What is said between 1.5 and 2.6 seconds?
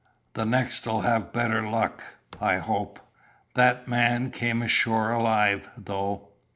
luck, I